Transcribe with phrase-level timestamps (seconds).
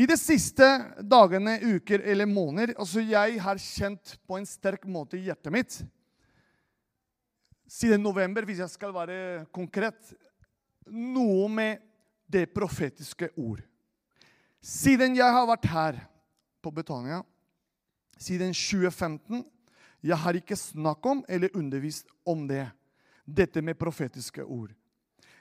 [0.00, 0.64] I de siste
[1.04, 5.80] dagene, uker eller måneder altså Jeg har kjent på en sterk måte i hjertet mitt
[7.70, 9.98] siden november, hvis jeg skal være konkret,
[10.90, 11.84] noe med
[12.30, 13.60] det profetiske ord.
[14.60, 16.00] Siden jeg har vært her
[16.60, 17.22] på Betania,
[18.18, 19.44] siden 2015
[20.00, 22.64] Jeg har ikke snakket om eller undervist om det.
[23.28, 24.72] Dette med profetiske ord.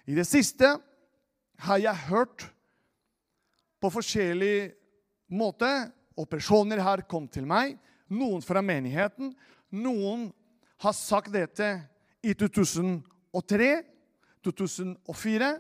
[0.04, 0.74] I det siste
[1.64, 2.44] har jeg hørt
[3.80, 4.72] på forskjellig
[5.32, 5.70] måte,
[6.20, 7.78] og personer har kommet til meg,
[8.12, 9.32] noen fra menigheten.
[9.72, 10.30] Noen
[10.84, 11.70] har sagt dette
[12.26, 13.70] i 2003,
[14.44, 15.52] 2004.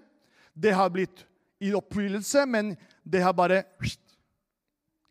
[0.53, 1.23] Det har blitt
[1.63, 2.73] i oppfyllelse, men
[3.03, 3.63] det har bare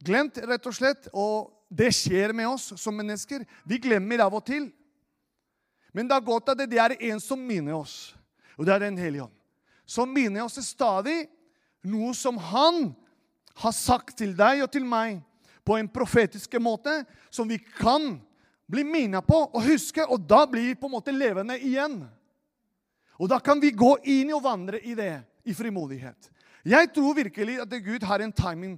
[0.05, 1.09] glemt, rett og slett.
[1.13, 3.45] Og det skjer med oss som mennesker.
[3.69, 4.69] Vi glemmer av og til.
[5.97, 8.15] Men det er godt at det er en som minner oss,
[8.59, 9.35] og det er Den hellige ånd.
[9.89, 11.25] Som minner oss stadig
[11.87, 12.89] noe som han
[13.59, 15.21] har sagt til deg og til meg
[15.67, 18.17] på en profetisk måte, som vi kan
[18.69, 22.01] bli minnet på og huske, og da blir vi på en måte levende igjen.
[23.19, 25.15] Og da kan vi gå inn og vandre i det
[25.49, 26.31] i frimodighet.
[26.69, 28.77] Jeg tror virkelig at Gud har en timing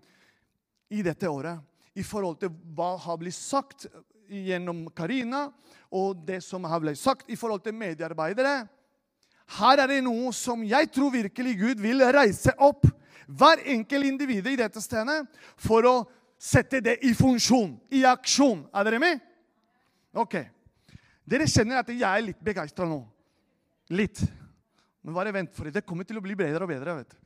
[0.91, 1.61] i dette året
[1.99, 3.89] i forhold til hva har blitt sagt
[4.31, 5.49] gjennom Karina,
[5.91, 8.69] og det som har blitt sagt i forhold til mediearbeidere.
[9.59, 12.87] Her er det noe som jeg tror virkelig Gud vil reise opp
[13.27, 15.23] hver enkelt individ i dette stedet
[15.59, 15.95] for å
[16.41, 18.65] sette det i funksjon, i aksjon.
[18.75, 19.21] Er dere med?
[20.17, 20.39] Ok.
[21.27, 23.03] Dere kjenner at jeg er litt begeistra nå.
[23.95, 24.23] Litt.
[25.03, 25.85] Men bare vent for det.
[25.87, 26.97] Kommer til å bli bedre og bedre.
[27.03, 27.19] vet du.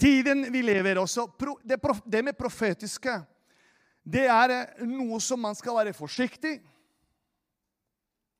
[0.00, 1.26] Tiden vi lever også,
[1.62, 3.18] det, med profetiske
[4.00, 4.54] det er
[4.88, 6.56] noe som man skal være forsiktig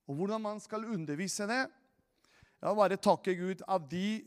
[0.09, 1.61] Og hvordan man skal undervise det
[2.61, 4.21] Jeg vil bare takke Gud av de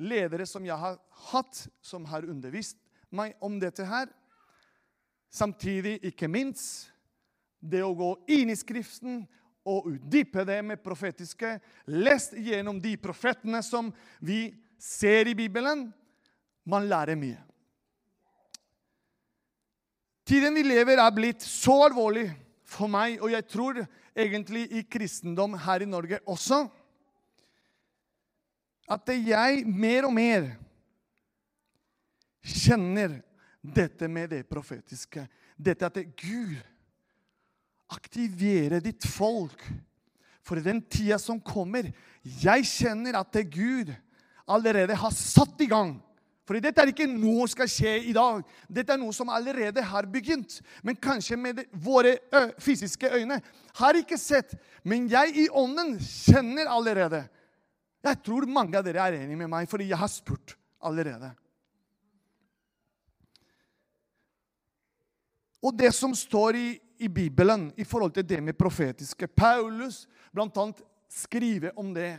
[0.00, 0.96] ledere som jeg har
[1.30, 2.78] hatt, som har undervist
[3.12, 4.08] meg om dette her.
[5.32, 6.88] Samtidig, ikke minst,
[7.60, 9.24] det å gå inn i Skriften
[9.66, 11.56] og utdype det med profetiske.
[11.92, 14.48] Lest gjennom de profetene som vi
[14.80, 15.88] ser i Bibelen.
[16.64, 17.40] Man lærer mye.
[20.26, 22.26] Tiden vi lever, er blitt så alvorlig
[22.66, 23.84] for meg, og jeg tror
[24.16, 26.64] egentlig i kristendom her i Norge også,
[28.86, 30.46] at jeg mer og mer
[32.46, 33.18] kjenner
[33.60, 35.24] dette med det profetiske.
[35.58, 36.54] Dette at Gud
[37.90, 39.62] aktiverer ditt folk
[40.46, 41.90] for den tida som kommer.
[42.22, 43.90] Jeg kjenner at Gud
[44.46, 45.96] allerede har satt i gang
[46.46, 48.44] for dette er ikke noe som skal skje i dag.
[48.70, 50.60] Dette er noe som allerede har begynt.
[50.86, 52.14] Men kanskje med våre
[52.62, 53.40] fysiske øyne
[53.80, 54.54] har ikke sett.
[54.86, 57.24] Men jeg i ånden kjenner allerede.
[58.06, 60.54] Jeg tror mange av dere er enige med meg, fordi jeg har spurt
[60.86, 61.32] allerede.
[65.66, 66.68] Og det som står i,
[67.02, 70.66] i Bibelen i forhold til det med profetiske Paulus bl.a.
[71.10, 72.12] skriver om det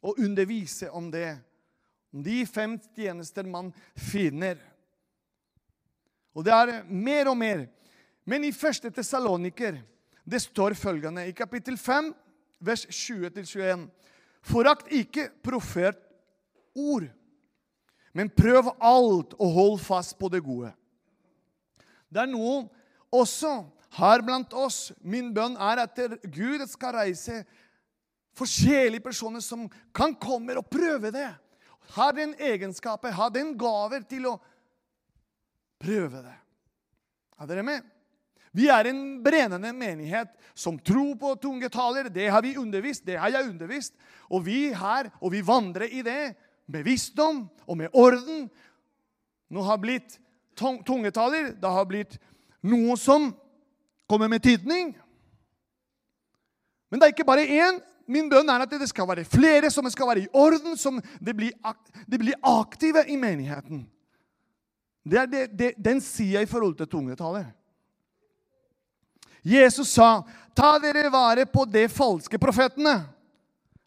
[0.00, 1.34] og underviser om det
[2.22, 4.58] de fem tjenester man finner.
[6.34, 7.66] Og det er mer og mer.
[8.26, 9.80] Men i første Tessaloniker
[10.24, 12.12] det står følgende i kapittel 5,
[12.64, 13.88] vers 20-21.:
[14.42, 15.98] Forakt ikke profert
[16.74, 17.08] ord,
[18.12, 20.72] men prøv alt og hold fast på det gode.
[22.08, 22.68] Det er noe
[23.12, 23.64] også
[23.98, 24.92] her blant oss.
[25.02, 27.42] Min bønn er at Gud skal reise
[28.34, 31.28] forskjellige personer som kan komme og prøve det
[31.92, 34.38] har den egenskapen, har den gaver til å
[35.82, 36.36] prøve det.
[37.40, 37.84] Er dere med?
[38.54, 42.08] Vi er en brennende menighet som tror på tungetaler.
[42.08, 43.96] Det har vi undervist, det har jeg undervist.
[44.30, 46.34] Og vi her, og vi vandrer i det
[46.70, 48.46] med visdom og med orden.
[49.50, 50.20] Nå har blitt
[50.56, 51.50] tungetaler.
[51.58, 52.14] Det har blitt
[52.62, 53.32] noe som
[54.06, 54.94] kommer med tydning.
[56.90, 59.88] Men det er ikke bare én, Min bønn er at det skal være flere, som
[59.90, 61.52] skal være i orden, som det blir,
[62.06, 63.84] de blir aktive i menigheten.
[65.04, 67.46] Det er det, det, den sier jeg i forhold til tungetallet.
[69.44, 70.22] Jesus sa,
[70.56, 73.04] 'Ta dere vare på de falske profetene'.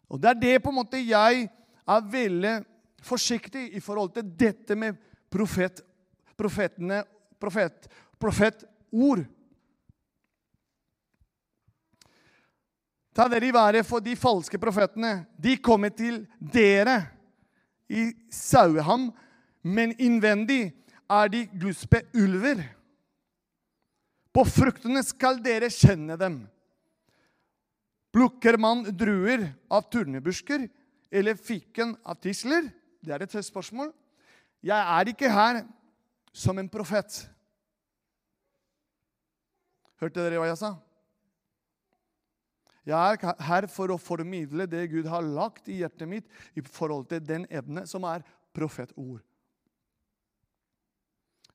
[0.08, 1.48] Og Det er det på en måte jeg
[1.88, 2.64] er veldig
[3.02, 4.96] forsiktig i forhold til dette med
[5.30, 5.80] profet,
[6.36, 7.02] profetene,
[7.40, 7.88] profet,
[8.20, 9.26] profetord.
[13.18, 15.24] Ta dere i været for de falske profetene.
[15.34, 17.00] De kommer til dere
[17.90, 19.08] i saueham,
[19.66, 20.68] men innvendig
[21.10, 22.62] er de gluspe ulver.
[24.30, 26.44] På fruktene skal dere kjenne dem.
[28.14, 30.68] Plukker man druer av turnebusker
[31.10, 32.70] eller fiken av tisler?
[33.02, 33.90] Det er et spørsmål.
[34.62, 35.64] Jeg er ikke her
[36.30, 37.24] som en profet.
[39.98, 40.76] Hørte dere hva jeg sa?
[42.88, 47.08] Jeg er her for å formidle det Gud har lagt i hjertet mitt i forhold
[47.10, 48.24] til den evne som er
[48.56, 49.20] profetord.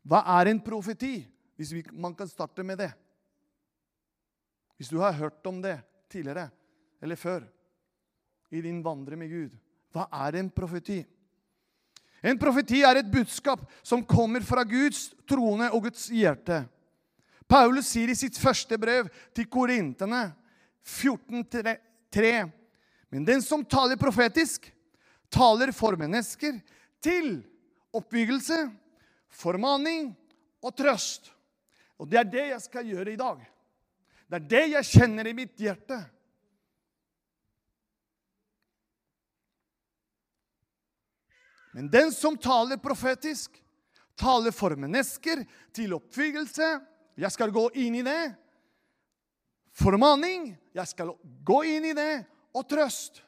[0.03, 1.23] Hva er en profeti?
[1.57, 2.91] Hvis vi, man kan starte med det.
[4.77, 5.77] Hvis du har hørt om det
[6.11, 6.49] tidligere
[7.01, 7.45] eller før
[8.53, 9.57] i din vandre med Gud.
[9.93, 10.99] Hva er en profeti?
[12.23, 16.61] En profeti er et budskap som kommer fra Guds trone og Guds hjerte.
[17.49, 20.29] Paulus sier i sitt første brev til korintene
[20.85, 22.51] 14.3.:
[23.09, 24.71] Men den som taler profetisk,
[25.29, 26.59] taler for mennesker
[27.03, 27.39] til
[27.93, 28.57] oppbyggelse,
[29.29, 30.11] formaning
[30.63, 31.31] og trøst.
[31.99, 33.41] Og det er det jeg skal gjøre i dag.
[34.27, 35.99] Det er det jeg kjenner i mitt hjerte.
[41.73, 43.55] Men den som taler profetisk,
[44.15, 45.41] taler for mennesker
[45.73, 46.67] til oppfyllelse.
[47.17, 48.33] Jeg skal gå inn i det.
[49.73, 50.51] Formaning.
[50.73, 51.13] Jeg skal
[51.45, 52.23] gå inn i det.
[52.53, 53.21] Og trøst.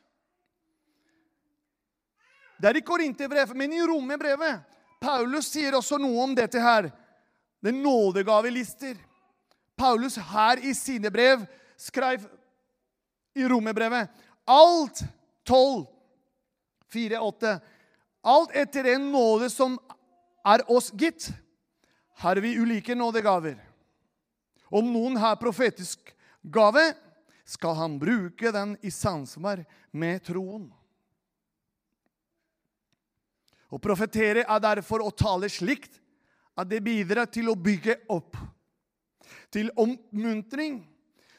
[2.62, 4.62] Det er i Korinterbrevet, men i Romerbrevet.
[5.02, 6.90] Paulus sier også noe om dette her.
[7.62, 8.96] Det er nådegavelister.
[9.76, 11.44] Paulus her i sine brev
[11.78, 12.24] skrev
[13.36, 14.08] i romerbrevet
[14.48, 15.02] alt
[15.44, 15.86] 12,
[16.94, 17.60] 4, 8
[18.26, 19.76] Alt etter en nåde som
[20.46, 21.28] er oss gitt,
[22.18, 23.60] har vi ulike nådegaver.
[24.74, 26.10] Om noen har profetisk
[26.42, 26.88] gave,
[27.46, 29.62] skal han bruke den i samsvar
[29.92, 30.66] med troen.
[33.70, 36.00] Å profetere er derfor å tale slikt
[36.56, 38.38] at det bidrar til å bygge opp,
[39.52, 40.80] til oppmuntring,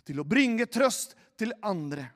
[0.07, 2.07] til å bringe trøst til andre.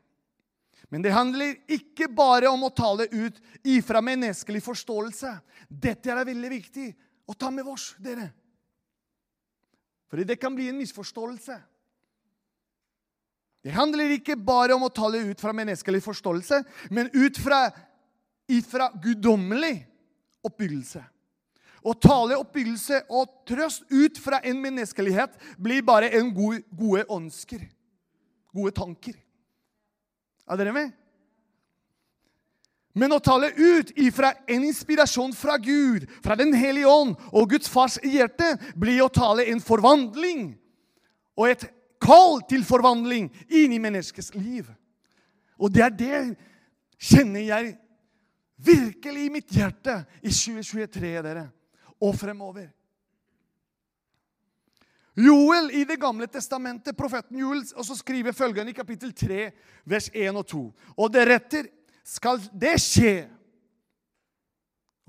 [0.91, 5.33] Men det handler ikke bare om å tale ut ifra menneskelig forståelse.
[5.69, 6.87] Dette er veldig viktig
[7.31, 8.27] å ta med oss, dere.
[10.11, 11.61] For det kan bli en misforståelse.
[13.61, 17.67] Det handler ikke bare om å tale ut fra menneskelig forståelse, men ut fra,
[18.49, 19.75] ifra guddommelig
[20.47, 21.03] oppbyggelse.
[21.81, 27.63] Å tale oppbyggelse og trøst ut fra en menneskelighet blir bare en god, gode ønsker.
[28.53, 29.15] Gode tanker.
[30.51, 30.97] Er dere med?
[32.97, 37.71] Men å tale ut ifra en inspirasjon fra Gud, fra Den hellige ånd og Guds
[37.71, 40.51] fars hjerte, blir å tale en forvandling
[41.39, 41.69] og et
[42.01, 44.69] kall til forvandling inn i menneskets liv.
[45.61, 46.21] Og det er det
[47.01, 47.75] kjenner jeg
[48.61, 51.49] virkelig i mitt hjerte i 2023, dere,
[52.01, 52.69] og fremover.
[55.21, 59.51] Joel i Det gamle testamentet, profeten Joel, og så skriver følgende i kapittel 3,
[59.85, 60.63] vers 1 og 2.
[60.97, 61.69] Og deretter
[62.05, 63.29] skal det skje.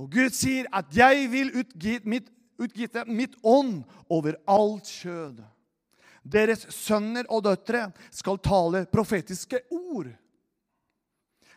[0.02, 5.44] Og Gud sier at 'jeg vil utgi mitt, utgitte mitt ånd over alt kjød'.
[6.22, 10.12] Deres sønner og døtre skal tale profetiske ord.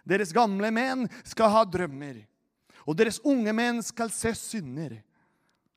[0.05, 2.23] Deres gamle menn skal ha drømmer,
[2.85, 4.99] og deres unge menn skal se synder.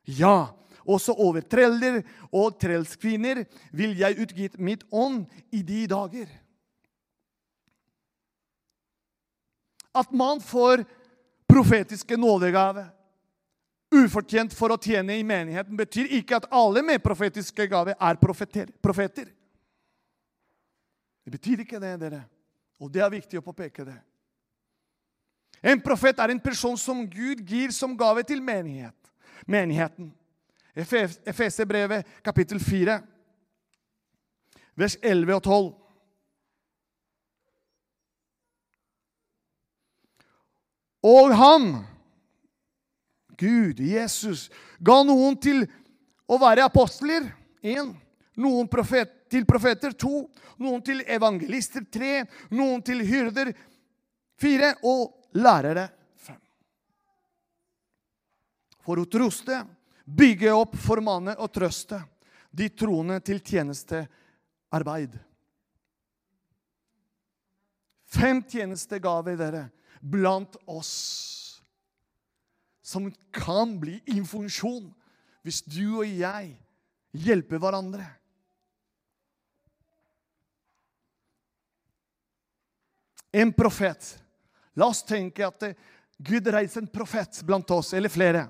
[0.08, 0.52] Ja,
[0.88, 2.02] også over treller
[2.32, 3.44] og trellskvinner
[3.76, 6.30] vil jeg utgitt mitt ånd i de dager.
[9.98, 10.86] At man får
[11.48, 12.86] profetiske nådegave
[13.94, 18.70] ufortjent for å tjene i menigheten, betyr ikke at alle med profetiske gaver er profeter,
[18.84, 19.30] profeter.
[21.24, 22.22] Det betyr ikke det, dere.
[22.80, 23.98] Og det er viktig å påpeke det.
[25.64, 28.94] En profet er en person som Gud gir som gave til menighet.
[29.48, 30.14] menigheten.
[30.76, 33.00] Efeserbrevet kapittel 4,
[34.76, 35.74] vers 11 og 12.
[41.08, 41.68] Og han,
[43.38, 44.48] Gud, Jesus,
[44.80, 45.64] ga noen til
[46.28, 47.30] å være apostler.
[47.62, 47.94] Én.
[48.38, 49.94] Noen profet, til profeter.
[49.98, 50.26] To.
[50.62, 51.86] Noen til evangelister.
[51.92, 52.26] Tre.
[52.54, 53.54] Noen til hyrder.
[54.42, 54.74] Fire.
[54.86, 55.88] Og lærere.
[56.18, 56.40] Fem.
[58.82, 59.62] For å troste
[60.08, 62.00] bygge opp, formane og trøste
[62.58, 65.18] de troende til tjenestearbeid.
[68.08, 69.66] Fem tjenestegaver, dere,
[70.00, 70.94] blant oss
[72.88, 74.88] som kan bli informasjon
[75.44, 76.54] hvis du og jeg
[77.28, 78.06] hjelper hverandre.
[83.36, 84.16] En profet.
[84.78, 85.72] La oss tenke at
[86.18, 88.48] Gud reiser en profet blant oss, eller flere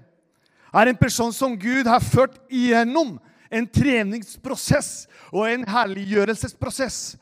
[0.73, 3.15] er en person som Gud har ført igjennom
[3.49, 7.15] en treningsprosess og en herliggjørelsesprosess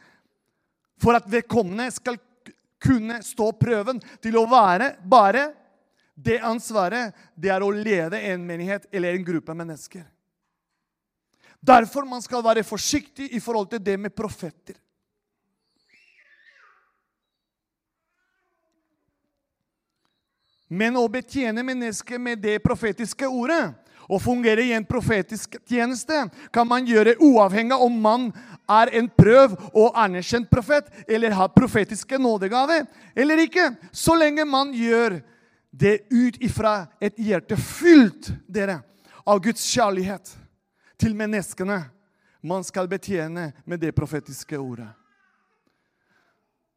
[1.01, 2.17] for at vedkommende skal
[2.81, 5.49] kunne stå prøven til å være bare
[6.15, 10.05] Det ansvaret det er å lede en menighet eller en gruppe mennesker.
[11.59, 14.77] Derfor man skal være forsiktig i forhold til det med profeter.
[20.69, 26.67] Men å betjene mennesker med det profetiske ordet og fungere i en profetisk tjeneste kan
[26.69, 28.31] man gjøre uavhengig om man
[28.69, 34.73] er en prøv og anerkjent profet eller har profetiske nådegave eller ikke, så lenge man
[34.73, 35.34] gjør det
[36.09, 38.81] ut ifra et hjerte fylt dere,
[39.25, 40.35] av Guds kjærlighet
[41.01, 41.79] til menneskene
[42.45, 44.91] man skal betjene med det profetiske ordet.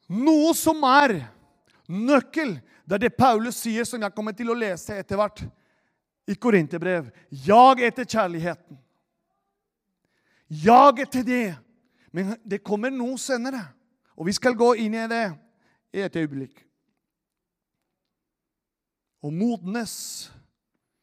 [0.08, 1.18] Noe som er
[1.92, 2.56] nøkkel,
[2.88, 5.42] det er det Paulus sier, som jeg kommer til å lese etter hvert
[6.28, 7.10] i Korinterbrev.
[7.28, 8.78] Jag etter kjærligheten.
[10.48, 11.56] Jag etter det.
[12.10, 13.60] Men det kommer noe senere,
[14.16, 15.26] og vi skal gå inn i det
[15.92, 16.64] i et øyeblikk.
[19.18, 19.94] Å modnes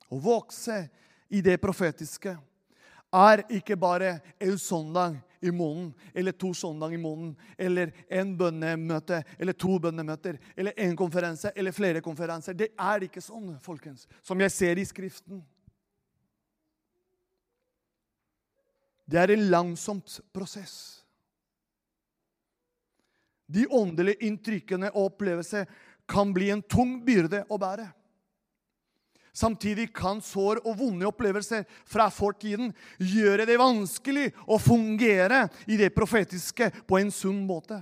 [0.07, 0.86] og vokse
[1.34, 2.36] i det profetiske
[3.15, 9.22] er ikke bare en søndag i måneden, eller to søndager i måneden, eller en bønnemøte,
[9.39, 12.57] eller to bønnemøter, eller en konferanse, eller flere konferanser.
[12.57, 15.43] Det er ikke sånn, folkens, som jeg ser i Skriften.
[19.05, 21.03] Det er en langsomt prosess.
[23.45, 25.69] De åndelige inntrykkene og opplevelser
[26.10, 27.86] kan bli en tung byrde å bære.
[29.36, 32.72] Samtidig kan sår og vonde opplevelser fra fortiden
[33.04, 37.82] gjøre det vanskelig å fungere i det profetiske på en sunn måte.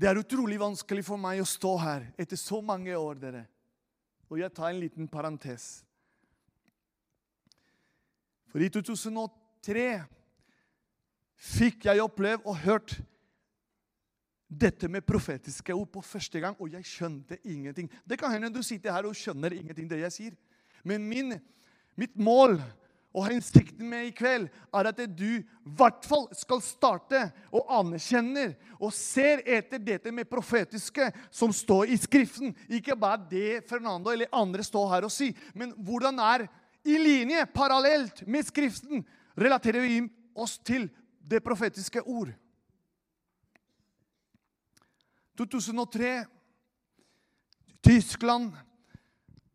[0.00, 3.44] Det er utrolig vanskelig for meg å stå her etter så mange år, dere.
[4.32, 5.82] Og jeg tar en liten parentes.
[8.48, 9.84] For i 2003
[11.50, 12.96] fikk jeg opplevd og hørt
[14.50, 17.90] dette med profetiske ord på første gang, og jeg skjønte ingenting.
[18.04, 20.36] Det kan hende du sitter her og skjønner ingenting det jeg sier.
[20.82, 21.36] Men min,
[21.94, 22.58] mitt mål
[23.10, 28.54] og hensikten med i kveld er at du i hvert fall skal starte og anerkjenner
[28.78, 32.54] og ser etter dette med profetiske som står i Skriften.
[32.70, 36.46] Ikke bare det Fernando eller andre står her og sier, men hvordan er
[36.86, 39.04] i linje, parallelt med Skriften,
[39.38, 40.00] relaterer vi
[40.34, 40.88] oss til
[41.20, 42.32] det profetiske ord.
[45.40, 46.26] 2003
[47.80, 48.52] Tyskland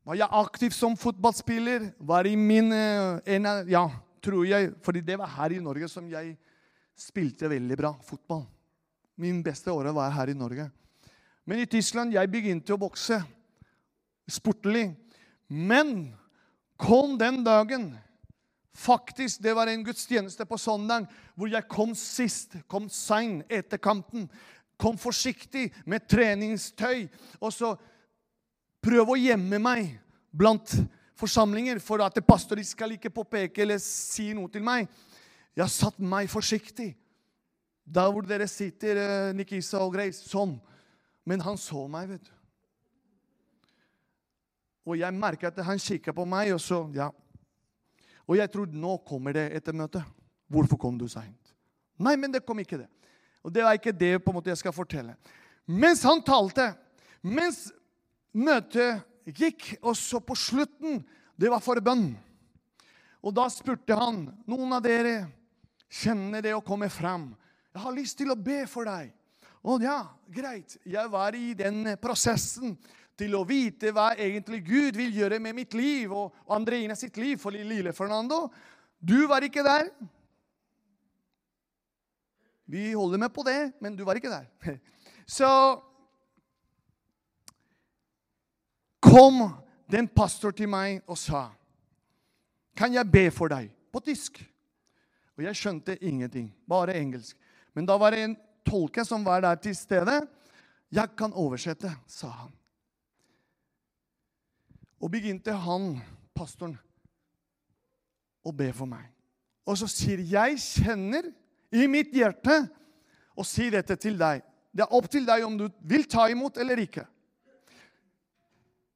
[0.05, 1.91] var jeg aktiv som fotballspiller.
[1.97, 3.85] Var i min eh, en, Ja,
[4.21, 4.73] tror jeg.
[4.81, 6.37] fordi det var her i Norge som jeg
[6.97, 8.45] spilte veldig bra fotball.
[9.17, 10.71] Min beste året var her i Norge.
[11.45, 13.21] Men i Tyskland jeg begynte å bokse
[14.27, 14.95] sportlig.
[15.47, 16.15] Men
[16.77, 17.93] kom den dagen
[18.75, 24.25] Faktisk, Det var en gudstjeneste på søndag hvor jeg kom sist, kom sein etter kampen.
[24.77, 27.07] Kom forsiktig med treningstøy.
[27.39, 27.73] Og så
[28.83, 29.95] prøv å gjemme meg
[30.35, 30.75] blant
[31.15, 34.89] forsamlinger for at pastor skal ikke påpeke eller si noe til meg.
[35.55, 36.91] Jeg satt meg forsiktig.
[37.85, 40.25] Der hvor dere sitter, eh, Nikisa og Grace.
[40.27, 40.57] Sånn.
[41.25, 42.33] Men han så meg, vet du.
[44.85, 47.11] Og jeg merka at han kikka på meg, og så Ja.
[48.27, 50.03] Og jeg trodde nå kommer det etter møtet.
[50.49, 51.53] Hvorfor kom du seint?
[51.97, 52.89] Nei, men det kom ikke det.
[53.45, 55.13] Og det er ikke det på en måte jeg skal fortelle.
[55.69, 56.71] Mens han talte,
[57.21, 57.67] mens
[58.33, 59.05] møtet
[59.37, 61.03] gikk, og så på slutten
[61.35, 62.13] Det var for bønn.
[63.19, 65.25] Og da spurte han noen av dere
[65.91, 67.33] kjenner det å komme fram.
[67.73, 69.09] Jeg har lyst til å be for deg.
[69.59, 69.97] Å ja,
[70.31, 70.77] greit.
[70.87, 72.77] Jeg var i den prosessen
[73.19, 77.35] til å vite hva egentlig Gud vil gjøre med mitt liv og Andreina sitt liv.
[77.41, 78.45] For lille Fernando,
[79.03, 79.91] du var ikke der.
[82.65, 84.45] Vi holder med på det, men du var ikke der.
[85.27, 85.49] Så
[89.01, 89.43] kom
[89.91, 91.49] den pastor til meg og sa,
[92.75, 94.51] 'Kan jeg be for deg?' På tysk.
[95.37, 97.37] Og jeg skjønte ingenting, bare engelsk.
[97.73, 100.27] Men da var det en tolke som var der til stede.
[100.91, 102.51] 'Jeg kan oversette', sa han.
[104.99, 106.01] Og begynte han,
[106.35, 106.77] pastoren,
[108.45, 109.05] å be for meg.
[109.65, 111.33] Og så sier 'Jeg kjenner'
[111.75, 112.63] i mitt hjerte
[113.35, 114.43] og si dette til deg.
[114.75, 117.05] Det er opp til deg om du vil ta imot eller ikke.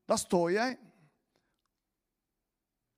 [0.09, 0.77] Da står jeg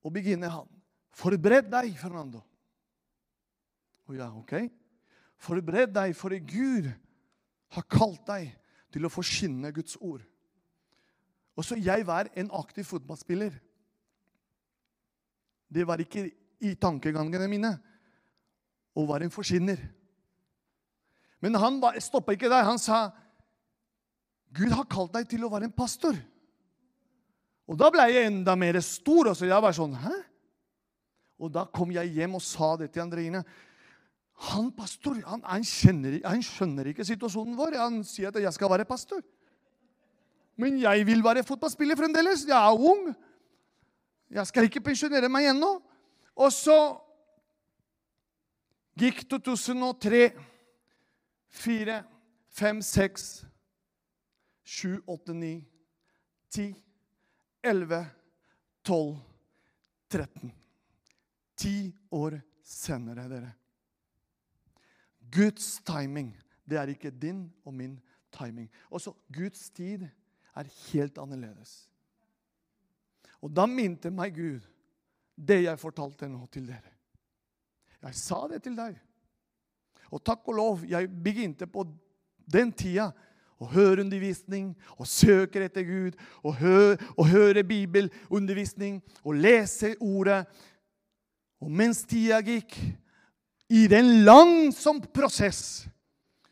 [0.02, 0.70] og begynner han.
[1.12, 2.40] Forbered deg, Fernando.
[4.10, 4.56] Og ja, ok.
[5.42, 6.88] Forbered deg, for Gud
[7.76, 8.50] har kalt deg
[8.92, 10.24] til å forkynne Guds ord.
[11.56, 13.54] Og så jeg var en aktiv fotballspiller.
[15.72, 16.26] Det var ikke
[16.62, 17.76] i tankegangene mine
[18.98, 19.80] og var en forkynner.
[21.42, 22.68] Men han stoppa ikke der.
[22.68, 23.10] Han sa,
[24.54, 26.18] Gud har kalt deg til å være en pastor.
[27.72, 29.32] Og da ble jeg enda mer stor.
[29.32, 30.14] Og så jeg var sånn Hæ?
[31.42, 33.42] Og da kom jeg hjem og sa det til Andreine.
[34.52, 37.78] Han pastor, han, han, kjenner, han skjønner ikke situasjonen vår.
[37.82, 39.24] Han sier at jeg skal være pastor.
[40.62, 42.46] Men jeg vil være fotballspiller fremdeles.
[42.50, 43.10] Jeg er ung.
[44.32, 45.72] Jeg skal ikke pensjonere meg ennå.
[46.38, 46.78] Og så
[49.00, 50.32] gikk 2003,
[51.50, 52.04] 4,
[52.50, 53.46] 5, 6,
[54.64, 55.66] 7, 8, 9,
[56.50, 56.76] 10,
[57.64, 58.06] 11,
[58.84, 59.18] 12,
[60.10, 60.54] 13.
[61.56, 61.76] Ti
[62.12, 63.52] år senere, dere.
[65.32, 66.34] Guds timing,
[66.68, 68.00] det er ikke din og min
[68.32, 68.68] timing.
[68.90, 70.08] Også Guds tid
[70.56, 71.88] er helt annerledes.
[73.42, 74.66] Og da minte meg Gud
[75.36, 76.91] det jeg fortalte nå til dere.
[78.02, 78.96] Jeg sa det til deg.
[80.12, 81.86] Og takk og lov, jeg begynte på
[82.52, 83.12] den tida
[83.62, 90.44] å høre undervisning og søke etter Gud og, hø og høre bibelundervisning og lese ordet.
[91.62, 92.76] Og mens tida gikk,
[93.72, 95.86] i den langsom prosess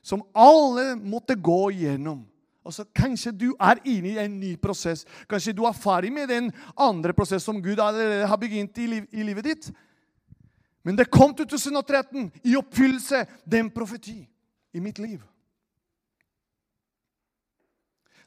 [0.06, 2.22] som alle måtte gå igjennom
[2.70, 5.06] Altså, kanskje du er inne i en ny prosess.
[5.32, 9.08] Kanskje du er ferdig med den andre prosess som Gud allerede har begynt i, liv,
[9.10, 9.70] i livet ditt.
[10.84, 14.22] Men det kom til 2013 i oppfyllelse, den profeti
[14.74, 15.20] i mitt liv.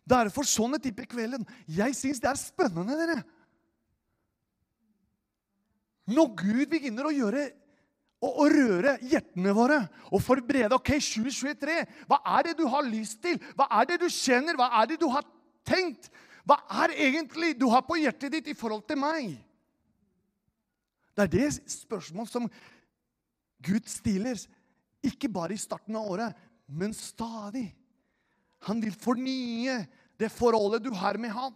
[0.02, 1.46] Derfor sånne typer kvelden.
[1.70, 3.20] Jeg syns det er spennende, dere.
[6.12, 7.44] Når Gud begynner å gjøre
[8.22, 9.78] og, og røre hjertene våre
[10.10, 10.76] og forberede.
[10.76, 11.78] Ok, 2023,
[12.10, 13.38] hva er det du har lyst til?
[13.58, 14.58] Hva er det du kjenner?
[14.58, 15.26] Hva er det du har
[15.66, 16.10] tenkt?
[16.46, 19.34] Hva er egentlig du har på hjertet ditt i forhold til meg?
[21.12, 22.48] Det er det spørsmål som
[23.62, 24.38] Gud stiller,
[25.02, 27.68] ikke bare i starten av året, men stadig.
[28.68, 29.82] Han vil fornye
[30.18, 31.54] det forholdet du har med ham.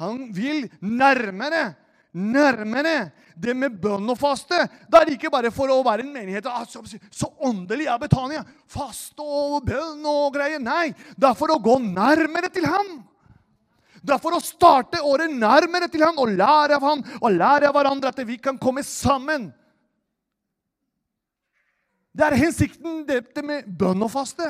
[0.00, 1.74] Han vil nærmere
[2.16, 4.62] nærmere det med bønn og faste.
[4.88, 6.80] Det er ikke bare for å være en menighet så,
[7.12, 8.44] så åndelig er Betania.
[8.72, 10.62] Faste og bønn og greier.
[10.62, 12.96] Nei, det er for å gå nærmere til ham.
[14.02, 17.70] Det er for å starte året nærmere til han og lære av han og lære
[17.70, 19.48] av hverandre at vi kan komme sammen.
[22.16, 24.48] Det er hensikten dette med bønn og faste.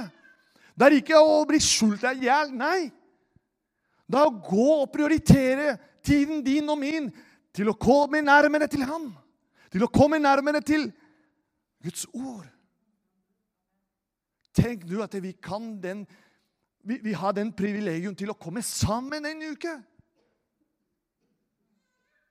[0.76, 2.52] Det er ikke å bli sulta i hjel.
[2.54, 2.90] Nei.
[4.06, 5.74] Det er å gå og prioritere
[6.06, 7.08] tiden din og min
[7.56, 9.08] til å komme nærmere til Han.
[9.72, 10.86] Til å komme nærmere til
[11.82, 12.46] Guds ord.
[14.56, 16.06] Tenk nå at vi kan den
[16.86, 19.72] vi, vi har den privilegium til å komme sammen en uke.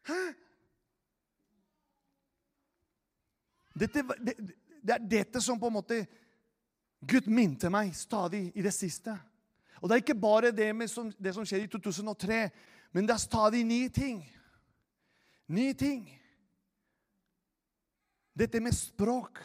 [0.07, 0.19] Hæ?
[3.75, 4.35] Dette, det,
[4.79, 6.05] det, er dette som på en måte
[7.05, 9.13] Gud minte meg stadig i det siste.
[9.81, 12.39] Og det er ikke bare det, som, det som skjer i 2003,
[12.95, 14.23] men det er stadig nye ting.
[15.51, 16.07] Nye ting.
[18.33, 19.43] Dette med språk.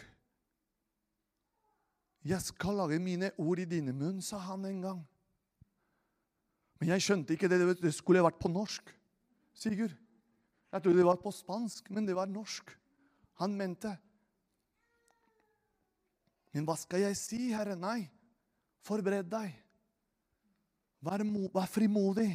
[2.26, 5.00] Jeg skal lage mine ord i dine munn, sa han en gang.
[6.80, 7.60] Men jeg skjønte ikke det.
[7.80, 8.92] Det skulle vært på norsk.
[9.56, 9.94] Sigurd.
[10.70, 12.70] Jeg trodde det var på spansk, men det var norsk.
[13.40, 13.92] Han mente.
[16.54, 17.76] Men hva skal jeg si, Herre?
[17.78, 18.04] Nei,
[18.84, 19.52] forbered deg.
[21.04, 22.30] Vær, vær frimodig.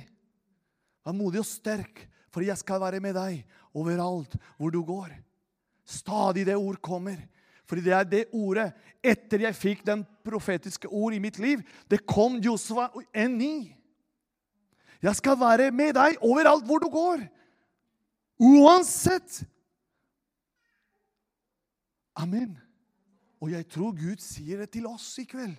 [1.06, 2.06] Vær modig og sterk.
[2.34, 3.46] For jeg skal være med deg
[3.78, 5.14] overalt hvor du går.
[5.86, 7.22] Stadig det ord kommer.
[7.66, 8.72] Fordi det er det ordet
[9.06, 13.76] Etter jeg fikk den profetiske ord i mitt liv, det kom en ny.
[15.02, 17.22] Jeg skal være med deg overalt hvor du går.
[18.42, 19.44] Uansett.
[22.16, 22.58] Amen.
[23.42, 25.54] Og jeg tror Gud sier det til oss i kveld.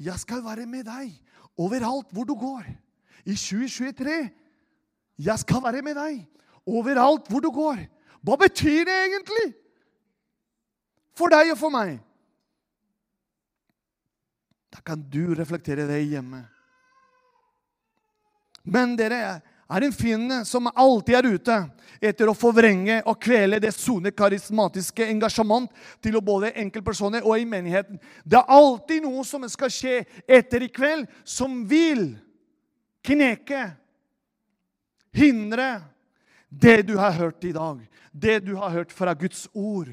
[0.00, 1.14] Jeg skal være med deg
[1.60, 2.66] overalt hvor du går.
[3.22, 4.18] I 2023
[5.20, 6.24] jeg skal være med deg
[6.66, 7.84] overalt hvor du går.
[8.24, 9.52] Hva betyr det egentlig?
[11.20, 11.98] For deg og for meg.
[14.72, 16.46] Da kan du reflektere det hjemme.
[18.64, 21.58] Men dere er en fiende som alltid er ute
[22.00, 25.68] etter å forvrenge og kvele det sone karismatiske engasjement
[26.02, 28.00] til både enkeltpersoner og i menigheten.
[28.24, 32.14] Det er alltid noe som skal skje etter i kveld, som vil
[33.04, 33.66] kneke
[35.16, 35.72] hindre
[36.48, 37.78] det du har hørt i dag,
[38.12, 39.92] det du har hørt fra Guds ord.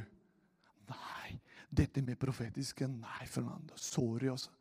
[1.78, 3.78] Dette med profetiske Nei, Fernando.
[3.78, 4.52] Sorry, altså.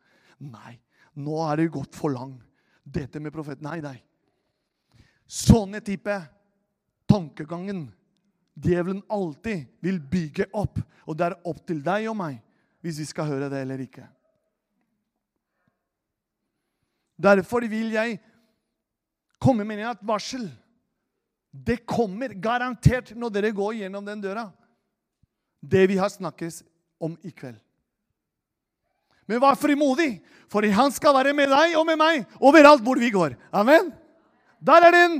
[0.43, 0.75] Nei,
[1.17, 2.43] nå er det gått for langt.
[2.83, 3.97] Dette med profet Nei, nei.
[5.27, 6.13] Sånne type
[7.09, 7.87] tankegangen
[8.55, 10.79] djevelen alltid vil bygge opp.
[11.07, 12.39] Og det er opp til deg og meg
[12.85, 14.05] hvis vi skal høre det eller ikke.
[17.17, 18.19] Derfor vil jeg
[19.41, 20.45] komme med et varsel.
[21.51, 24.47] Det kommer garantert når dere går gjennom den døra.
[25.59, 26.61] Det vi har snakket
[26.99, 27.59] om i kveld.
[29.27, 33.11] Men vær frimodig, for han skal være med deg og med meg overalt hvor vi
[33.11, 33.35] går.
[33.51, 33.91] Amen.
[34.63, 35.17] Der er det en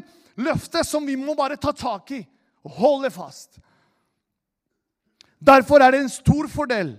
[0.47, 2.21] løfte som vi må bare ta tak i
[2.67, 3.59] og holde fast.
[5.37, 6.95] Derfor er det en stor fordel,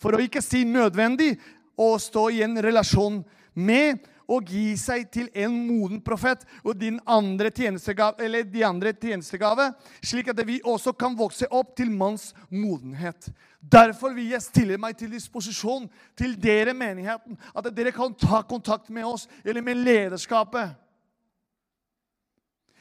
[0.00, 1.36] for å ikke si nødvendig,
[1.78, 3.20] å stå i en relasjon
[3.54, 9.68] med og gi seg til en moden profet og din andre tjenestegave, de andre tjenestegave,
[10.00, 13.28] slik at vi også kan vokse opp til manns modenhet.
[13.60, 15.86] Derfor vil jeg stille meg til disposisjon
[16.18, 20.72] til dere, menigheten, at dere kan ta kontakt med oss eller med lederskapet.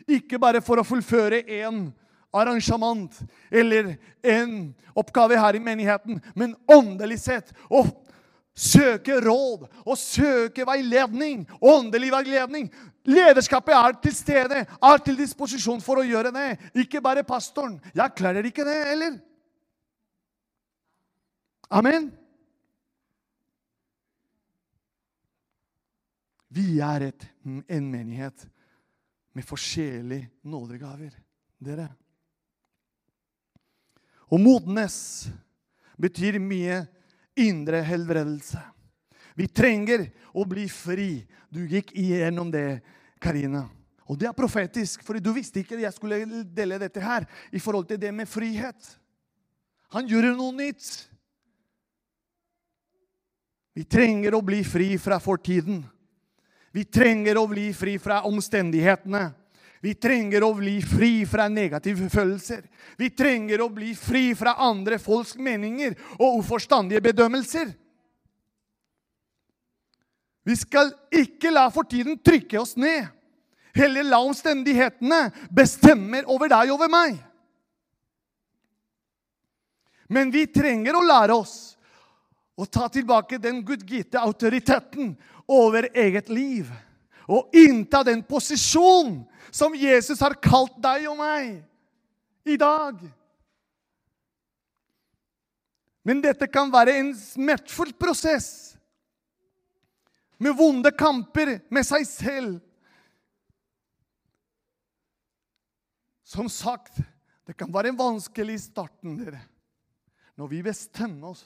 [0.09, 1.91] Ikke bare for å fullføre en
[2.33, 3.19] arrangement
[3.51, 7.53] eller en oppgave her i menigheten, men åndelig sett.
[7.69, 7.83] å
[8.55, 12.69] søke råd og søke veiledning, åndelig veiledning.
[13.07, 16.49] Lederskapet er til stede, er til disposisjon for å gjøre det.
[16.83, 17.79] Ikke bare pastoren.
[17.95, 19.19] Jeg klarer ikke det, eller?
[21.71, 22.11] Amen.
[26.51, 28.43] Vi er et, en menighet
[29.33, 31.13] med forskjellige nådegaver,
[31.63, 31.87] dere.
[34.31, 34.97] Og modnes
[35.99, 36.81] betyr mye
[37.35, 38.59] indre helbredelse.
[39.35, 41.11] Vi trenger å bli fri.
[41.51, 42.81] Du gikk igjennom det,
[43.21, 43.65] Karina.
[44.11, 47.61] Og det er profetisk, for du visste ikke at jeg skulle dele dette her i
[47.63, 48.91] forhold til det med frihet.
[49.95, 50.87] Han gjør noe nytt.
[53.75, 55.79] Vi trenger å bli fri fra fortiden.
[56.75, 59.29] Vi trenger å bli fri fra omstendighetene.
[59.81, 62.67] Vi trenger å bli fri fra negative følelser.
[62.97, 67.71] Vi trenger å bli fri fra andre folks meninger og uforstandige bedømmelser.
[70.45, 73.09] Vi skal ikke la fortiden trykke oss ned.
[73.73, 75.21] Heller la omstendighetene
[75.53, 77.17] bestemme over deg og over meg.
[80.11, 81.55] Men vi trenger å lære oss
[82.59, 85.15] å ta tilbake den gudgitte autoriteten
[85.47, 86.67] over eget liv.
[87.31, 91.61] Og innta den posisjonen som Jesus har kalt deg og meg
[92.47, 92.99] i dag.
[96.07, 98.73] Men dette kan være en smertefull prosess.
[100.41, 102.57] Med vonde kamper med seg selv.
[106.25, 106.97] Som sagt,
[107.45, 109.41] det kan være vanskelig i starten, dere.
[110.39, 111.43] Når vi bestemmer oss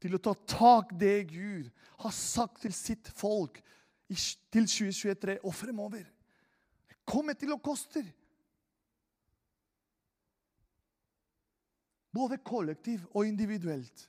[0.00, 1.66] til å ta tak det Gud
[2.00, 3.58] har sagt til sitt folk
[4.10, 6.04] til 2023 og fremover
[6.88, 8.02] Det kommer til å koste.
[12.14, 14.06] Både kollektiv og individuelt.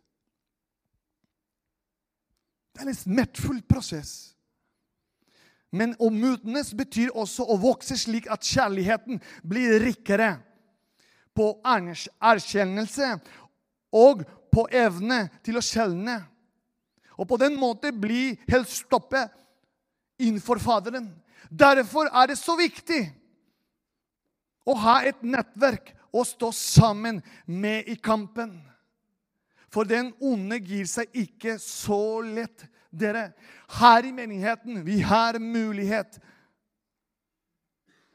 [2.73, 4.35] Det er en smertefull prosess.
[5.71, 10.33] Men å modnes betyr også å vokse slik at kjærligheten blir rikere
[11.37, 13.13] på erkjennelse
[13.95, 16.17] og på evne til å skjelne.
[17.17, 19.31] Og på den måten bli helt stoppet
[20.21, 21.09] innenfor Faderen.
[21.49, 23.01] Derfor er det så viktig
[24.67, 28.53] å ha et nettverk å stå sammen med i kampen.
[29.71, 33.29] For den onde gir seg ikke så lett, dere.
[33.79, 36.17] Her i menigheten vi har mulighet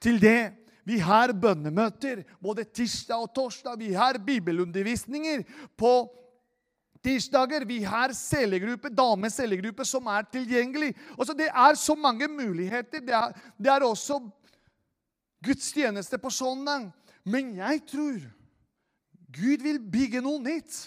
[0.05, 0.53] til det.
[0.87, 3.81] Vi har bønnemøter både tirsdag og torsdag.
[3.81, 5.43] Vi har bibelundervisninger
[5.81, 5.95] på
[7.07, 7.65] tirsdager.
[7.69, 10.93] Vi har cellegruppe, damecellegruppe som er tilgjengelig.
[11.17, 13.01] Altså, det er så mange muligheter.
[13.07, 14.21] Det er, det er også
[15.47, 16.91] gudstjeneste på søndag.
[17.25, 18.21] Men jeg tror
[19.37, 20.79] Gud vil bygge noe nytt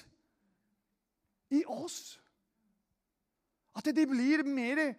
[1.52, 2.18] i oss.
[3.78, 4.90] At det blir mer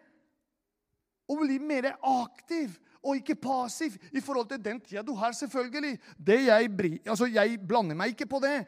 [1.31, 5.33] å bli mer aktiv og ikke passiv i forhold til den tida du har.
[5.33, 5.99] selvfølgelig.
[6.27, 8.67] Jeg, altså, jeg blander meg ikke på det.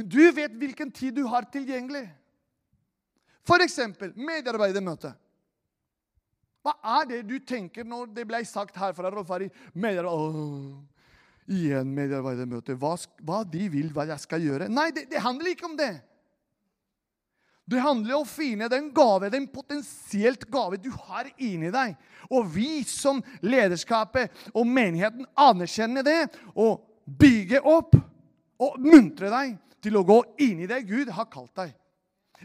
[0.00, 2.06] Men du vet hvilken tid du har tilgjengelig.
[3.44, 3.74] F.eks.
[4.16, 5.10] medarbeidermøte.
[6.64, 9.50] Hva er det du tenker når det ble sagt her fra Rolf Harry?
[11.50, 12.78] Igjen medarbeidermøte.
[12.80, 12.94] Hva,
[13.28, 14.72] hva, de vil hva jeg skal gjøre?
[14.72, 15.92] Nei, det, det handler ikke om det.
[17.68, 21.92] Det handler om å finne den gave, den potensielt gave du har inni deg.
[22.32, 26.22] Og vi som lederskapet og menigheten anerkjenner det
[26.54, 28.00] og bygger opp
[28.64, 31.74] og muntrer deg til å gå inn i det Gud har kalt deg.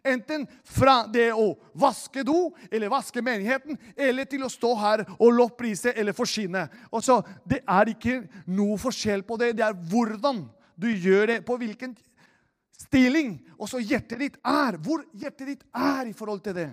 [0.04, 5.32] Enten fra det å vaske do eller vaske menigheten, eller til å stå her og
[5.34, 6.66] lovprise eller forsyne.
[6.92, 8.18] Altså, det er ikke
[8.52, 9.54] noe forskjell på det.
[9.56, 10.44] Det er hvordan
[10.76, 11.96] du gjør det, på hvilken
[12.76, 13.38] stilling.
[13.56, 14.80] Og så hjertet ditt er.
[14.84, 16.72] Hvor hjertet ditt er i forhold til det.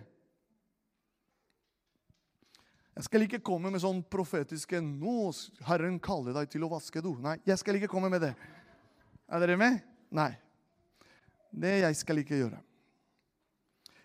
[2.92, 5.32] Jeg skal ikke komme med sånn profetiske 'Nå
[5.64, 7.16] Herren kaller deg til å vaske do'.
[7.22, 8.34] Nei, jeg skal ikke komme med det.
[9.32, 9.80] Er dere med?
[10.10, 10.36] Nei.
[11.52, 12.58] Det jeg skal ikke gjøre.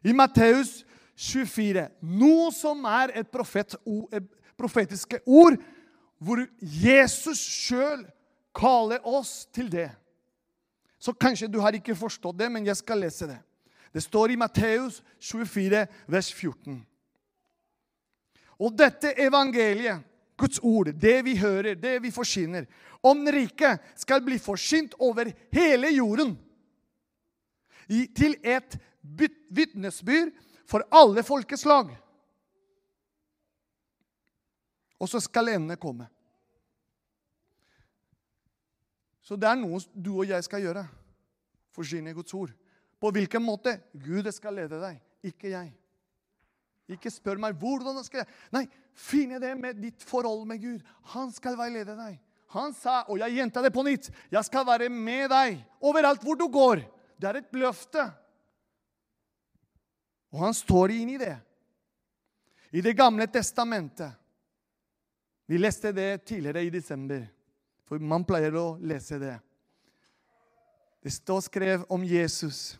[0.04, 0.84] I Matteus
[1.18, 3.74] 24, noe som er et profet,
[4.60, 5.58] profetiske ord,
[6.22, 8.04] hvor Jesus sjøl
[8.58, 9.90] kaller oss til det.
[11.00, 13.40] Så kanskje du har ikke forstått det, men jeg skal lese det.
[13.94, 16.82] Det står i Matteus 24, vers 14.
[18.58, 20.04] Og dette evangeliet,
[20.38, 22.68] Guds ord, det vi hører, det vi forsyner,
[23.02, 26.36] om riket skal bli forsynt over hele jorden
[27.88, 28.78] til et
[29.50, 30.34] vitnesbyrd
[30.68, 31.94] for alle folkeslag.
[34.98, 36.08] Og så skal endene komme.
[39.22, 40.86] Så det er noe du og jeg skal gjøre.
[41.76, 42.54] Forsyne Guds ord.
[42.98, 43.76] På hvilken måte?
[43.94, 45.74] Gud skal lede deg, ikke jeg.
[46.88, 48.64] Ikke spør meg hvordan skal jeg Nei,
[48.96, 50.80] finne det med ditt forhold med Gud.
[51.14, 52.16] Han skal veilede deg.
[52.56, 56.40] Han sa, og jeg gjentar det på nytt, jeg skal være med deg overalt hvor
[56.40, 56.86] du går.
[57.18, 58.04] Det er et løfte.
[60.34, 61.36] Og han står inn i det.
[62.72, 64.12] I Det gamle testamentet.
[65.48, 67.24] Vi leste det tidligere i desember.
[67.88, 69.38] For man pleier å lese det.
[71.02, 72.78] Det står skrevet om Jesus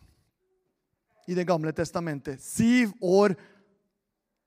[1.28, 2.40] i Det gamle testamentet.
[2.40, 3.34] Syv år,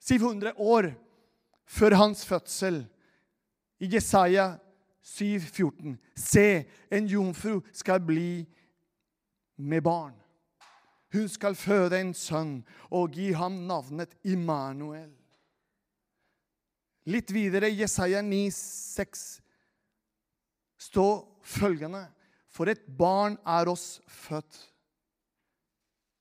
[0.02, 0.92] 700 år
[1.66, 2.84] før hans fødsel.
[3.82, 4.60] I Jesaja
[5.02, 5.98] 7,14.
[6.16, 8.46] Se, en jomfru skal bli
[9.62, 10.16] med barn.
[11.12, 15.12] Hun skal føde en sønn og gi ham navnet Immanuel.
[17.12, 19.26] Litt videre, Jesaja 9, 6
[20.82, 22.06] står følgende
[22.52, 24.58] For et barn er oss født.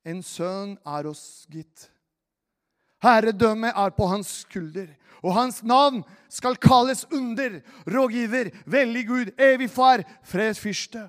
[0.07, 1.89] En sønn er oss gitt.
[3.03, 4.89] Herredømmet er på hans skulder,
[5.25, 11.07] og hans navn skal kalles under, rådgiver, veldig Gud, evig far, fredsfyrste.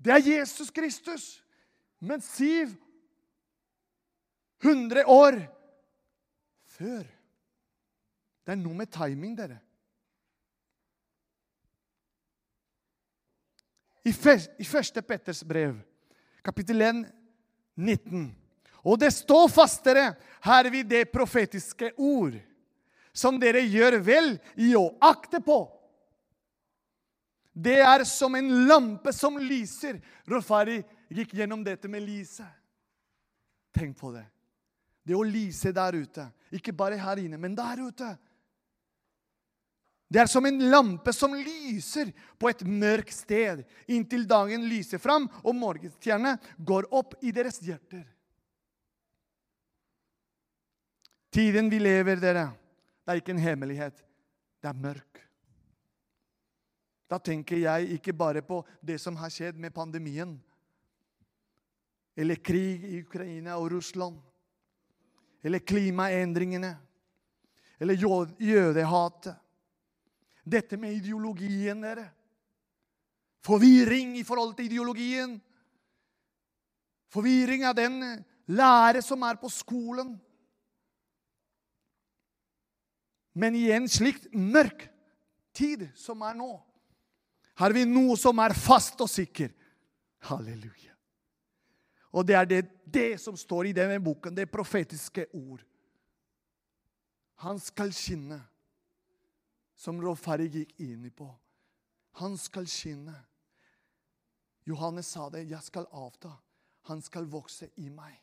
[0.00, 1.45] Det er Jesus Kristus.
[1.98, 2.74] Men syv
[4.62, 5.38] hundre år
[6.76, 7.04] før.
[8.46, 9.58] Det er noe med timing, dere.
[14.06, 15.80] I, første Petters brev,
[16.46, 17.00] kapittel 1,
[17.74, 18.28] 19.
[18.86, 20.12] Og det står fastere
[20.46, 22.36] her ved det profetiske ord,
[23.10, 25.64] som dere gjør vel i å akte på.
[27.50, 29.98] Det er som en lampe som lyser.
[30.28, 32.46] Rolfari gikk gjennom dette med Lise.
[33.76, 34.24] Tenk på det.
[35.06, 36.24] Det å lyse der ute.
[36.54, 38.16] Ikke bare her inne, men der ute.
[40.08, 45.26] Det er som en lampe som lyser på et mørkt sted, inntil dagen lyser fram
[45.42, 48.04] og morgenstjernene går opp i deres hjerter.
[51.34, 52.46] Tiden vi lever, dere,
[53.02, 53.98] det er ikke en hemmelighet.
[54.62, 55.22] Det er mørk.
[57.10, 60.36] Da tenker jeg ikke bare på det som har skjedd med pandemien,
[62.16, 64.16] eller krig i Ukraina og Russland,
[65.44, 66.72] eller klimaendringene,
[67.78, 67.98] eller
[68.40, 69.36] jødehatet
[70.46, 72.06] dette med ideologien, dere.
[73.46, 75.36] Forvirring i forhold til ideologien.
[77.10, 78.00] Forvirring av den
[78.50, 80.14] lære som er på skolen.
[83.36, 84.86] Men i en slik mørk
[85.56, 86.50] tid som er nå,
[87.56, 89.52] har vi noe som er fast og sikker.
[90.28, 90.95] Halleluja.
[92.16, 95.60] Og det er det, det som står i denne boken, det profetiske ord.
[97.44, 98.40] Han skal skinne
[99.76, 101.28] som Råferdig gikk inn på.
[102.22, 103.14] Han skal skinne.
[104.64, 105.44] Johannes sa det.
[105.50, 106.32] 'Jeg skal avta.
[106.88, 108.22] Han skal vokse i meg.'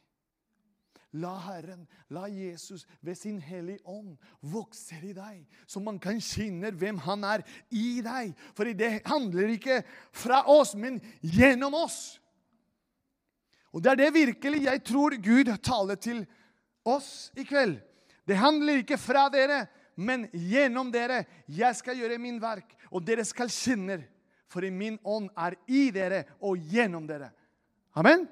[1.13, 6.71] La Herren, la Jesus ved sin Hellige Ånd vokse i deg, så man kan skinne
[6.71, 8.33] hvem han er i deg.
[8.57, 12.19] For det handler ikke fra oss, men gjennom oss.
[13.73, 16.23] Og det er det virkelig jeg tror Gud taler til
[16.85, 17.79] oss i kveld.
[18.27, 23.25] Det handler ikke fra dere, men gjennom dere jeg skal gjøre min verk, og dere
[23.27, 24.03] skal kjenne.
[24.51, 27.31] For i min ånd er i dere og gjennom dere.
[27.97, 28.27] Amen?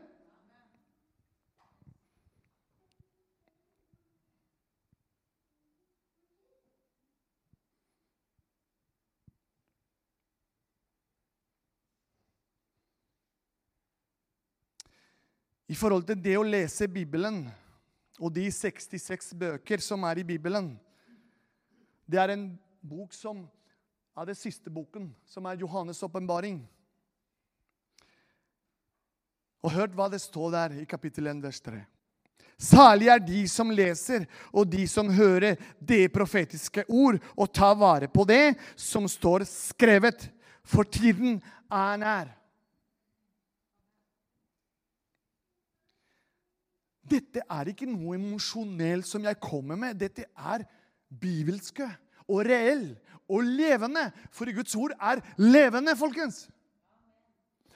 [15.71, 17.45] I forhold til det å lese Bibelen
[18.19, 20.73] og de 66 bøker som er i Bibelen,
[22.03, 22.43] det er en
[22.84, 23.45] bok som
[24.19, 26.60] er den siste boken, som er Johannes' åpenbaring.
[29.63, 31.79] Og hørt hva det står der i kapittel 1, vers 3.
[32.62, 38.12] Særlig er de som leser, og de som hører det profetiske ord, og tar vare
[38.12, 40.27] på det som står skrevet,
[40.67, 41.39] for tiden
[41.71, 42.36] er nær.
[47.12, 50.00] Dette er ikke noe emosjonelt som jeg kommer med.
[50.00, 50.65] Dette er
[51.12, 51.88] bibelske
[52.28, 52.93] og reell
[53.32, 54.08] og levende.
[54.32, 56.45] For Guds ord er levende, folkens.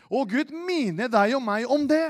[0.09, 2.05] Og Gud minner deg og meg om det.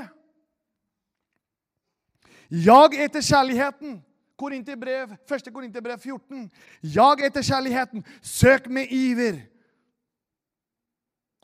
[2.50, 4.02] Jag etter kjærligheten.
[4.36, 5.52] Korinterbrev, 1.
[5.52, 6.50] Korinterbrev 14.
[6.82, 8.04] Jag etter kjærligheten.
[8.22, 9.40] Søk med iver.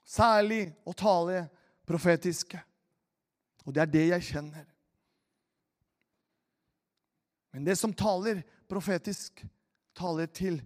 [0.05, 1.47] Særlig å tale
[1.89, 2.61] profetiske.
[3.65, 4.67] Og det er det jeg kjenner.
[7.53, 9.45] Men det som taler profetisk,
[9.97, 10.61] taler til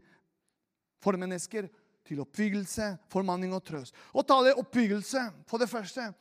[1.03, 1.69] formennesker,
[2.07, 3.95] til oppbyggelse, formanning og trøst.
[4.15, 6.13] Og taler oppbyggelse, for det første,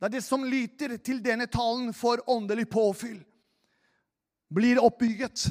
[0.00, 3.20] det er det som lyter til denne talen for åndelig påfyll
[4.54, 5.48] blir oppbygget.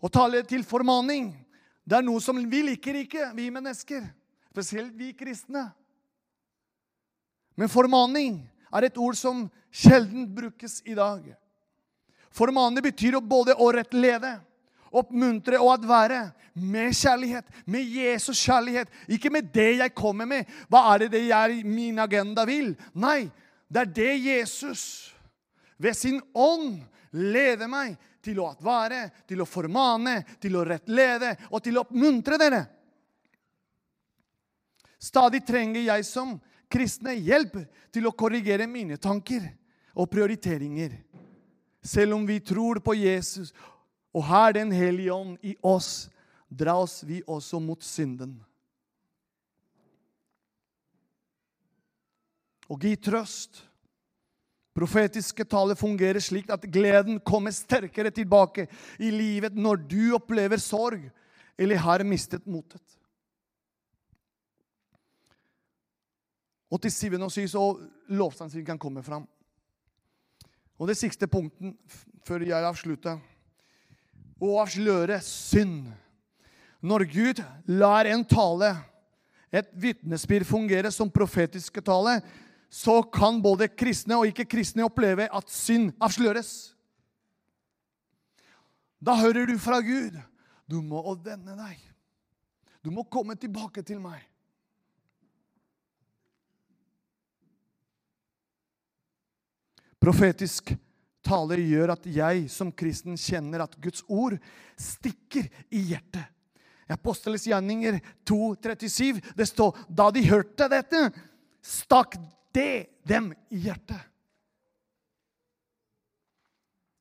[0.00, 1.32] Å tale til formaning,
[1.84, 4.06] det er noe som vi liker ikke, vi mennesker.
[4.50, 5.68] Spesielt vi kristne.
[7.58, 8.40] Men formaning
[8.72, 11.26] er et ord som sjelden brukes i dag.
[12.30, 14.36] Formane betyr både å rettlede,
[14.90, 16.28] oppmuntre og advære.
[16.60, 17.46] Med kjærlighet.
[17.70, 18.90] Med Jesus kjærlighet.
[19.08, 20.48] Ikke med det jeg kommer med.
[20.68, 22.72] Hva er det det jeg, min agenda vil?
[22.98, 23.30] Nei,
[23.70, 24.82] det er det Jesus
[25.80, 26.82] ved sin ånd
[27.16, 32.36] leder meg til å advare, til å formane, til å rettlede og til å oppmuntre
[32.40, 32.60] dere.
[35.00, 36.34] Stadig trenger jeg som
[36.70, 37.56] kristne hjelp
[37.94, 39.46] til å korrigere mine tanker
[39.96, 40.92] og prioriteringer.
[41.82, 43.54] Selv om vi tror på Jesus
[44.12, 46.10] og har Den hellige ånd i oss,
[46.48, 48.40] dras vi også mot synden.
[52.70, 53.66] Og gi trøst
[54.70, 58.68] Profetiske taler fungerer slik at gleden kommer sterkere tilbake
[59.02, 61.02] i livet når du opplever sorg
[61.58, 62.82] eller har mistet motet.
[66.70, 67.64] Og til syvende og sist så
[68.14, 69.26] lovsangen kan komme fram.
[70.80, 71.74] Og det siste punkten
[72.24, 73.18] før jeg avslutter
[74.40, 75.90] å avsløre synd.
[76.80, 78.72] Når Gud lar en tale,
[79.52, 82.20] et vitnesbyrd, fungere som profetiske tale,
[82.72, 86.72] så kan både kristne og ikke-kristne oppleve at synd avsløres.
[89.02, 90.16] Da hører du fra Gud.
[90.70, 91.76] Du må vende deg.
[92.80, 94.22] Du må komme tilbake til meg.
[100.00, 100.72] Profetisk
[101.24, 104.38] tale gjør at jeg som kristen kjenner at Guds ord
[104.80, 106.24] stikker i hjertet.
[106.88, 111.04] I Aposteles gjerninger 2,37 det står da de hørte dette,
[111.62, 112.16] stakk
[112.56, 114.00] det dem i hjertet.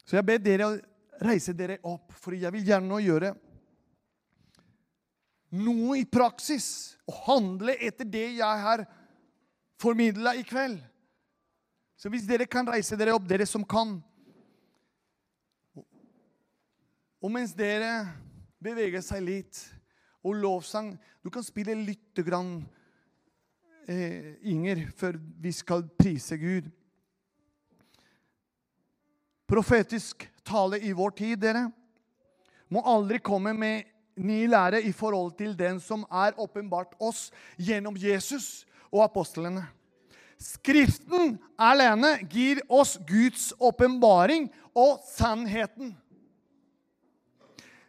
[0.05, 0.77] Så jeg ber dere å
[1.25, 3.33] reise dere opp, for jeg vil gjerne gjøre
[5.59, 8.85] noe i praksis og handle etter det jeg har
[9.81, 10.77] formidla i kveld.
[11.99, 13.97] Så hvis dere kan reise dere opp, dere som kan
[17.19, 18.07] Og mens dere
[18.63, 19.57] beveger seg litt,
[20.23, 22.61] og lovsang Du kan spille lite grann
[23.91, 26.69] eh, Inger, før vi skal prise Gud.
[29.49, 31.65] Profetisk tale i vår tid, dere,
[32.69, 37.97] må aldri komme med ny lære i forhold til den som er åpenbart oss gjennom
[37.97, 39.65] Jesus og apostlene.
[40.39, 45.91] Skriften alene gir oss Guds åpenbaring og sannheten.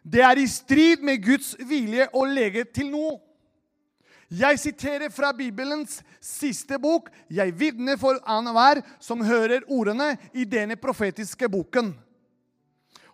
[0.03, 3.19] Det er i strid med Guds vilje å legge til noe.
[4.31, 7.09] Jeg siterer fra Bibelens siste bok.
[7.27, 11.91] Jeg vitner for annenhver som hører ordene i denne profetiske boken.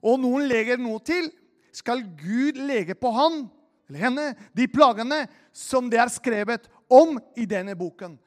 [0.06, 1.32] Og noen legger noe til,
[1.74, 3.46] skal Gud legge på han
[3.88, 4.28] eller henne
[4.58, 5.26] de plagene
[5.56, 8.18] som det er skrevet om i denne boken.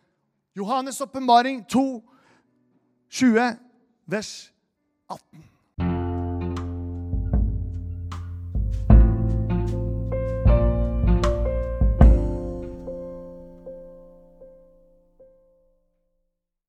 [0.56, 2.02] Johannes' åpenbaring 2,
[3.08, 3.58] 20,
[4.06, 4.52] vers
[5.08, 5.49] 18.